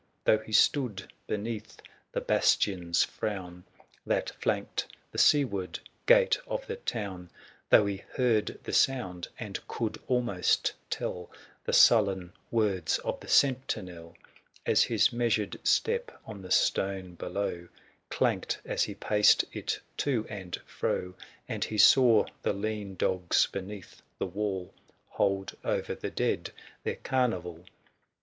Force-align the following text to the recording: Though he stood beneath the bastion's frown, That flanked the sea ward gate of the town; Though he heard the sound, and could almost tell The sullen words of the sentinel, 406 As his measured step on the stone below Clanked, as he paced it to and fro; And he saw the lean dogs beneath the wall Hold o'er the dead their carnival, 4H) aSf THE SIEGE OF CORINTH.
Though 0.23 0.39
he 0.39 0.51
stood 0.51 1.13
beneath 1.27 1.79
the 2.11 2.21
bastion's 2.21 3.03
frown, 3.03 3.65
That 4.03 4.31
flanked 4.31 4.87
the 5.11 5.19
sea 5.19 5.45
ward 5.45 5.79
gate 6.07 6.39
of 6.47 6.65
the 6.65 6.77
town; 6.77 7.29
Though 7.69 7.85
he 7.85 7.97
heard 8.15 8.57
the 8.63 8.73
sound, 8.73 9.27
and 9.37 9.59
could 9.67 9.99
almost 10.07 10.73
tell 10.89 11.29
The 11.65 11.73
sullen 11.73 12.33
words 12.49 12.97
of 12.97 13.19
the 13.19 13.27
sentinel, 13.27 14.15
406 14.65 14.71
As 14.71 14.83
his 14.85 15.13
measured 15.13 15.59
step 15.63 16.19
on 16.25 16.41
the 16.41 16.49
stone 16.49 17.13
below 17.13 17.67
Clanked, 18.09 18.59
as 18.65 18.81
he 18.81 18.95
paced 18.95 19.45
it 19.53 19.81
to 19.97 20.25
and 20.31 20.55
fro; 20.65 21.13
And 21.47 21.63
he 21.63 21.77
saw 21.77 22.25
the 22.41 22.53
lean 22.53 22.95
dogs 22.95 23.45
beneath 23.51 24.01
the 24.17 24.25
wall 24.25 24.73
Hold 25.09 25.55
o'er 25.63 25.93
the 25.93 26.09
dead 26.09 26.49
their 26.83 26.95
carnival, 26.95 27.51
4H) 27.51 27.55
aSf 27.57 27.59
THE 27.59 27.65
SIEGE 27.65 27.67
OF 27.67 27.73
CORINTH. 27.73 27.99